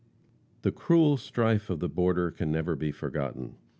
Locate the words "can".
2.31-2.51